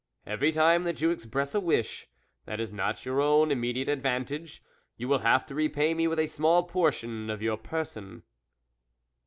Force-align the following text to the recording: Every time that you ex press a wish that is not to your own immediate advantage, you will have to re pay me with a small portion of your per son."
Every 0.25 0.51
time 0.51 0.83
that 0.85 0.99
you 0.99 1.11
ex 1.11 1.27
press 1.27 1.53
a 1.53 1.59
wish 1.59 2.07
that 2.45 2.59
is 2.59 2.73
not 2.73 2.97
to 2.97 3.09
your 3.11 3.21
own 3.21 3.51
immediate 3.51 3.87
advantage, 3.87 4.63
you 4.97 5.07
will 5.07 5.19
have 5.19 5.45
to 5.45 5.53
re 5.53 5.69
pay 5.69 5.93
me 5.93 6.07
with 6.07 6.17
a 6.17 6.25
small 6.25 6.63
portion 6.63 7.29
of 7.29 7.43
your 7.43 7.55
per 7.57 7.83
son." 7.83 8.23